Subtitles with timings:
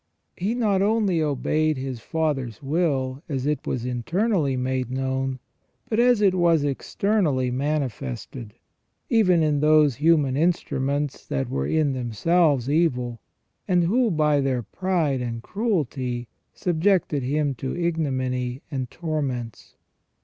[0.35, 5.37] He not only obeyed His Father's will as it was internally made known,
[5.89, 8.55] but as it was externally manifested,
[9.11, 13.19] even in those human instruments that were in themselves evil,
[13.67, 19.75] and who by their pride and cruelty subjected Him to ignominy and torments.